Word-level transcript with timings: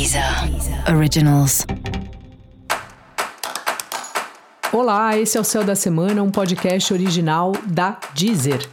Deezer 0.00 0.24
Originals. 0.96 1.66
Olá, 4.72 5.18
esse 5.18 5.36
é 5.36 5.40
o 5.42 5.44
Céu 5.44 5.62
da 5.62 5.74
Semana, 5.74 6.22
um 6.22 6.30
podcast 6.30 6.90
original 6.94 7.52
da 7.66 8.00
Deezer. 8.14 8.66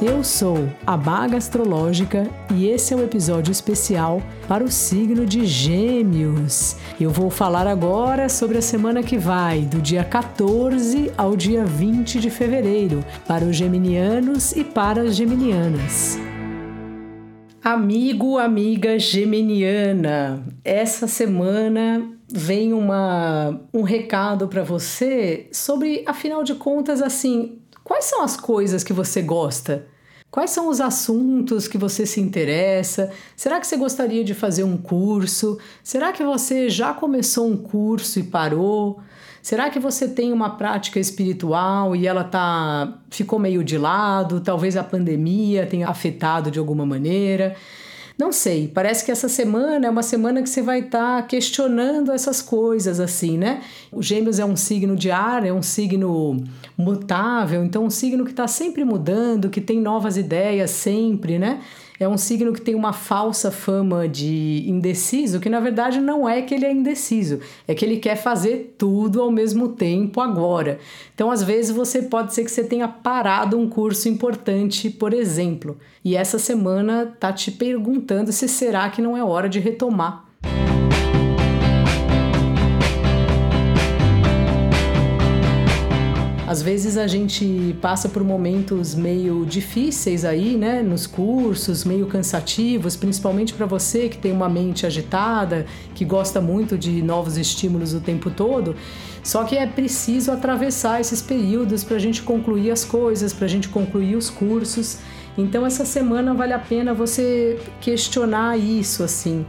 Eu 0.00 0.22
sou 0.22 0.68
a 0.86 0.96
Baga 0.96 1.38
Astrológica 1.38 2.30
e 2.54 2.68
esse 2.68 2.94
é 2.94 2.96
um 2.96 3.02
episódio 3.02 3.50
especial 3.50 4.22
para 4.46 4.62
o 4.62 4.70
signo 4.70 5.26
de 5.26 5.44
Gêmeos. 5.44 6.76
Eu 7.00 7.10
vou 7.10 7.30
falar 7.30 7.66
agora 7.66 8.28
sobre 8.28 8.58
a 8.58 8.62
semana 8.62 9.02
que 9.02 9.18
vai, 9.18 9.62
do 9.62 9.82
dia 9.82 10.04
14 10.04 11.10
ao 11.18 11.34
dia 11.34 11.64
20 11.64 12.20
de 12.20 12.30
fevereiro, 12.30 13.04
para 13.26 13.44
os 13.44 13.56
geminianos 13.56 14.52
e 14.52 14.62
para 14.62 15.02
as 15.02 15.16
geminianas. 15.16 16.16
Amigo, 17.66 18.38
amiga 18.38 18.96
geminiana, 18.96 20.46
essa 20.64 21.08
semana 21.08 22.16
vem 22.32 22.72
uma, 22.72 23.60
um 23.74 23.82
recado 23.82 24.46
para 24.46 24.62
você 24.62 25.48
sobre, 25.50 26.04
afinal 26.06 26.44
de 26.44 26.54
contas, 26.54 27.02
assim, 27.02 27.58
quais 27.82 28.04
são 28.04 28.22
as 28.22 28.36
coisas 28.36 28.84
que 28.84 28.92
você 28.92 29.20
gosta? 29.20 29.84
Quais 30.30 30.50
são 30.50 30.68
os 30.68 30.80
assuntos 30.80 31.66
que 31.66 31.78
você 31.78 32.04
se 32.04 32.20
interessa? 32.20 33.10
Será 33.36 33.58
que 33.58 33.66
você 33.66 33.76
gostaria 33.76 34.22
de 34.22 34.34
fazer 34.34 34.64
um 34.64 34.76
curso? 34.76 35.58
Será 35.82 36.12
que 36.12 36.22
você 36.22 36.68
já 36.68 36.92
começou 36.92 37.48
um 37.48 37.56
curso 37.56 38.18
e 38.18 38.22
parou? 38.22 39.00
Será 39.40 39.70
que 39.70 39.78
você 39.78 40.08
tem 40.08 40.32
uma 40.32 40.50
prática 40.56 40.98
espiritual 40.98 41.94
e 41.94 42.06
ela 42.06 42.24
tá 42.24 42.98
ficou 43.10 43.38
meio 43.38 43.62
de 43.62 43.78
lado? 43.78 44.40
Talvez 44.40 44.76
a 44.76 44.82
pandemia 44.82 45.64
tenha 45.66 45.88
afetado 45.88 46.50
de 46.50 46.58
alguma 46.58 46.84
maneira. 46.84 47.54
Não 48.18 48.32
sei, 48.32 48.66
parece 48.66 49.04
que 49.04 49.10
essa 49.10 49.28
semana 49.28 49.86
é 49.86 49.90
uma 49.90 50.02
semana 50.02 50.42
que 50.42 50.48
você 50.48 50.62
vai 50.62 50.80
estar 50.80 51.20
tá 51.20 51.22
questionando 51.22 52.10
essas 52.10 52.40
coisas 52.40 52.98
assim, 52.98 53.36
né? 53.36 53.62
O 53.92 54.02
Gêmeos 54.02 54.38
é 54.38 54.44
um 54.44 54.56
signo 54.56 54.96
de 54.96 55.10
ar, 55.10 55.44
é 55.44 55.52
um 55.52 55.60
signo 55.60 56.42
mutável, 56.78 57.62
então 57.62 57.84
um 57.84 57.90
signo 57.90 58.24
que 58.24 58.30
está 58.30 58.48
sempre 58.48 58.84
mudando, 58.86 59.50
que 59.50 59.60
tem 59.60 59.82
novas 59.82 60.16
ideias 60.16 60.70
sempre, 60.70 61.38
né? 61.38 61.60
É 61.98 62.08
um 62.08 62.16
signo 62.16 62.52
que 62.52 62.60
tem 62.60 62.74
uma 62.74 62.92
falsa 62.92 63.50
fama 63.50 64.08
de 64.08 64.64
indeciso, 64.66 65.40
que 65.40 65.48
na 65.48 65.60
verdade 65.60 66.00
não 66.00 66.28
é 66.28 66.42
que 66.42 66.54
ele 66.54 66.66
é 66.66 66.72
indeciso, 66.72 67.40
é 67.66 67.74
que 67.74 67.84
ele 67.84 67.98
quer 67.98 68.16
fazer 68.16 68.74
tudo 68.76 69.20
ao 69.20 69.30
mesmo 69.30 69.68
tempo 69.68 70.20
agora. 70.20 70.78
Então, 71.14 71.30
às 71.30 71.42
vezes, 71.42 71.74
você 71.74 72.02
pode 72.02 72.34
ser 72.34 72.44
que 72.44 72.50
você 72.50 72.64
tenha 72.64 72.88
parado 72.88 73.58
um 73.58 73.68
curso 73.68 74.08
importante, 74.08 74.90
por 74.90 75.12
exemplo, 75.12 75.78
e 76.04 76.16
essa 76.16 76.38
semana 76.38 77.14
tá 77.18 77.32
te 77.32 77.50
perguntando 77.50 78.32
se 78.32 78.48
será 78.48 78.88
que 78.90 79.02
não 79.02 79.16
é 79.16 79.24
hora 79.24 79.48
de 79.48 79.58
retomar 79.58 80.26
Às 86.46 86.62
vezes 86.62 86.96
a 86.96 87.08
gente 87.08 87.76
passa 87.82 88.08
por 88.08 88.22
momentos 88.22 88.94
meio 88.94 89.44
difíceis 89.44 90.24
aí, 90.24 90.56
né, 90.56 90.80
nos 90.80 91.04
cursos, 91.04 91.84
meio 91.84 92.06
cansativos, 92.06 92.94
principalmente 92.94 93.52
para 93.52 93.66
você 93.66 94.08
que 94.08 94.16
tem 94.16 94.30
uma 94.30 94.48
mente 94.48 94.86
agitada, 94.86 95.66
que 95.92 96.04
gosta 96.04 96.40
muito 96.40 96.78
de 96.78 97.02
novos 97.02 97.36
estímulos 97.36 97.94
o 97.94 98.00
tempo 98.00 98.30
todo. 98.30 98.76
Só 99.24 99.42
que 99.42 99.56
é 99.56 99.66
preciso 99.66 100.30
atravessar 100.30 101.00
esses 101.00 101.20
períodos 101.20 101.82
para 101.82 101.96
a 101.96 101.98
gente 101.98 102.22
concluir 102.22 102.70
as 102.70 102.84
coisas, 102.84 103.32
para 103.32 103.46
a 103.46 103.48
gente 103.48 103.68
concluir 103.68 104.14
os 104.14 104.30
cursos. 104.30 104.98
Então 105.36 105.66
essa 105.66 105.84
semana 105.84 106.32
vale 106.32 106.52
a 106.52 106.60
pena 106.60 106.94
você 106.94 107.58
questionar 107.80 108.56
isso 108.56 109.02
assim. 109.02 109.44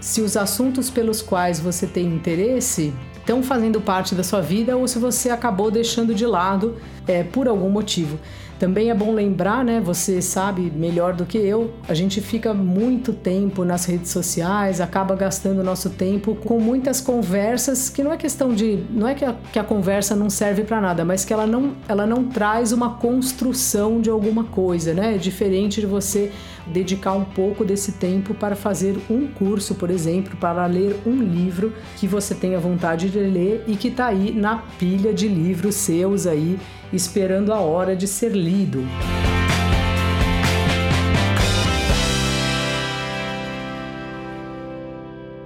Se 0.00 0.20
os 0.20 0.36
assuntos 0.36 0.90
pelos 0.90 1.22
quais 1.22 1.60
você 1.60 1.86
tem 1.86 2.06
interesse 2.06 2.92
estão 3.22 3.42
fazendo 3.42 3.80
parte 3.80 4.14
da 4.14 4.24
sua 4.24 4.40
vida 4.40 4.76
ou 4.76 4.86
se 4.86 4.98
você 4.98 5.30
acabou 5.30 5.70
deixando 5.70 6.14
de 6.14 6.26
lado 6.26 6.76
é, 7.06 7.22
por 7.22 7.48
algum 7.48 7.70
motivo. 7.70 8.18
Também 8.62 8.90
é 8.90 8.94
bom 8.94 9.12
lembrar, 9.12 9.64
né? 9.64 9.80
Você 9.80 10.22
sabe 10.22 10.70
melhor 10.70 11.14
do 11.14 11.26
que 11.26 11.36
eu, 11.36 11.74
a 11.88 11.94
gente 11.94 12.20
fica 12.20 12.54
muito 12.54 13.12
tempo 13.12 13.64
nas 13.64 13.86
redes 13.86 14.12
sociais, 14.12 14.80
acaba 14.80 15.16
gastando 15.16 15.64
nosso 15.64 15.90
tempo 15.90 16.36
com 16.36 16.60
muitas 16.60 17.00
conversas 17.00 17.90
que 17.90 18.04
não 18.04 18.12
é 18.12 18.16
questão 18.16 18.54
de. 18.54 18.84
Não 18.88 19.08
é 19.08 19.16
que 19.16 19.24
a, 19.24 19.34
que 19.52 19.58
a 19.58 19.64
conversa 19.64 20.14
não 20.14 20.30
serve 20.30 20.62
para 20.62 20.80
nada, 20.80 21.04
mas 21.04 21.24
que 21.24 21.32
ela 21.32 21.44
não, 21.44 21.72
ela 21.88 22.06
não 22.06 22.26
traz 22.26 22.70
uma 22.70 22.90
construção 22.98 24.00
de 24.00 24.08
alguma 24.08 24.44
coisa, 24.44 24.94
né? 24.94 25.16
É 25.16 25.18
diferente 25.18 25.80
de 25.80 25.86
você 25.88 26.30
dedicar 26.64 27.14
um 27.14 27.24
pouco 27.24 27.64
desse 27.64 27.90
tempo 27.90 28.32
para 28.32 28.54
fazer 28.54 28.96
um 29.10 29.26
curso, 29.26 29.74
por 29.74 29.90
exemplo, 29.90 30.36
para 30.36 30.64
ler 30.66 31.00
um 31.04 31.16
livro 31.16 31.72
que 31.96 32.06
você 32.06 32.32
tenha 32.32 32.60
vontade 32.60 33.10
de 33.10 33.18
ler 33.18 33.64
e 33.66 33.74
que 33.74 33.88
está 33.88 34.06
aí 34.06 34.32
na 34.32 34.58
pilha 34.78 35.12
de 35.12 35.26
livros 35.26 35.74
seus 35.74 36.28
aí 36.28 36.60
esperando 36.92 37.52
a 37.52 37.60
hora 37.60 37.96
de 37.96 38.06
ser 38.06 38.32
lido. 38.32 38.84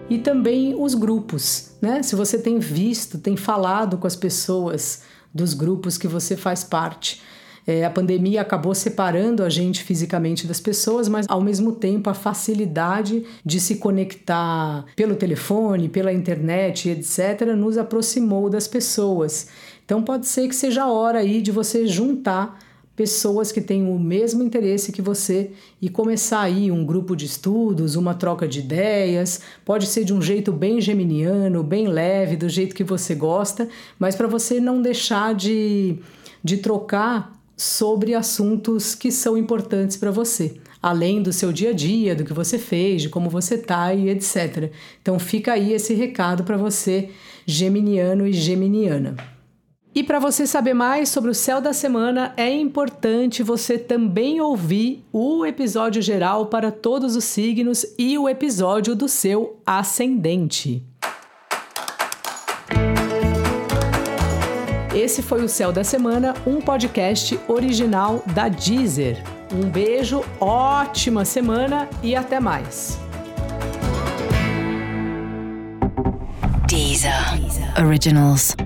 E 0.08 0.18
também 0.18 0.74
os 0.78 0.94
grupos, 0.94 1.72
né? 1.80 2.02
Se 2.02 2.14
você 2.14 2.38
tem 2.38 2.58
visto, 2.58 3.18
tem 3.18 3.36
falado 3.36 3.98
com 3.98 4.06
as 4.06 4.16
pessoas 4.16 5.02
dos 5.34 5.52
grupos 5.52 5.98
que 5.98 6.06
você 6.06 6.36
faz 6.36 6.62
parte. 6.62 7.20
É, 7.66 7.84
a 7.84 7.90
pandemia 7.90 8.42
acabou 8.42 8.74
separando 8.74 9.42
a 9.42 9.48
gente 9.50 9.82
fisicamente 9.82 10.46
das 10.46 10.60
pessoas, 10.60 11.08
mas 11.08 11.26
ao 11.28 11.40
mesmo 11.40 11.72
tempo 11.72 12.08
a 12.08 12.14
facilidade 12.14 13.24
de 13.44 13.58
se 13.58 13.76
conectar 13.76 14.84
pelo 14.94 15.16
telefone, 15.16 15.88
pela 15.88 16.12
internet, 16.12 16.88
etc., 16.88 17.54
nos 17.56 17.76
aproximou 17.76 18.48
das 18.48 18.68
pessoas. 18.68 19.48
Então 19.84 20.02
pode 20.02 20.26
ser 20.26 20.46
que 20.48 20.54
seja 20.54 20.84
a 20.84 20.92
hora 20.92 21.18
aí 21.18 21.42
de 21.42 21.50
você 21.50 21.86
juntar 21.86 22.58
pessoas 22.96 23.52
que 23.52 23.60
têm 23.60 23.86
o 23.86 23.98
mesmo 23.98 24.42
interesse 24.42 24.90
que 24.90 25.02
você 25.02 25.50
e 25.82 25.88
começar 25.90 26.40
aí 26.40 26.70
um 26.70 26.84
grupo 26.84 27.14
de 27.14 27.26
estudos, 27.26 27.94
uma 27.94 28.14
troca 28.14 28.48
de 28.48 28.60
ideias. 28.60 29.42
Pode 29.64 29.86
ser 29.86 30.02
de 30.02 30.14
um 30.14 30.22
jeito 30.22 30.50
bem 30.50 30.80
geminiano, 30.80 31.62
bem 31.62 31.88
leve, 31.88 32.36
do 32.36 32.48
jeito 32.48 32.74
que 32.74 32.82
você 32.82 33.14
gosta, 33.14 33.68
mas 33.98 34.16
para 34.16 34.26
você 34.26 34.58
não 34.58 34.80
deixar 34.80 35.34
de, 35.34 35.98
de 36.42 36.56
trocar 36.56 37.35
sobre 37.56 38.14
assuntos 38.14 38.94
que 38.94 39.10
são 39.10 39.36
importantes 39.36 39.96
para 39.96 40.10
você, 40.10 40.56
além 40.82 41.22
do 41.22 41.32
seu 41.32 41.50
dia 41.52 41.70
a 41.70 41.72
dia, 41.72 42.14
do 42.14 42.24
que 42.24 42.32
você 42.32 42.58
fez, 42.58 43.02
de 43.02 43.08
como 43.08 43.30
você 43.30 43.56
tá 43.56 43.94
e 43.94 44.10
etc. 44.10 44.70
Então 45.00 45.18
fica 45.18 45.54
aí 45.54 45.72
esse 45.72 45.94
recado 45.94 46.44
para 46.44 46.56
você, 46.56 47.08
geminiano 47.46 48.26
e 48.26 48.32
geminiana. 48.32 49.16
E 49.94 50.02
para 50.02 50.18
você 50.18 50.46
saber 50.46 50.74
mais 50.74 51.08
sobre 51.08 51.30
o 51.30 51.34
céu 51.34 51.58
da 51.58 51.72
semana, 51.72 52.34
é 52.36 52.52
importante 52.52 53.42
você 53.42 53.78
também 53.78 54.42
ouvir 54.42 55.02
o 55.10 55.46
episódio 55.46 56.02
geral 56.02 56.48
para 56.48 56.70
todos 56.70 57.16
os 57.16 57.24
signos 57.24 57.86
e 57.98 58.18
o 58.18 58.28
episódio 58.28 58.94
do 58.94 59.08
seu 59.08 59.58
ascendente. 59.64 60.84
Esse 65.06 65.22
foi 65.22 65.44
o 65.44 65.48
Céu 65.48 65.70
da 65.70 65.84
Semana, 65.84 66.34
um 66.44 66.60
podcast 66.60 67.38
original 67.46 68.24
da 68.34 68.48
Deezer. 68.48 69.22
Um 69.54 69.70
beijo, 69.70 70.24
ótima 70.40 71.24
semana 71.24 71.88
e 72.02 72.16
até 72.16 72.40
mais. 72.40 72.98
Deezer. 76.66 77.12
Originals. 77.80 78.56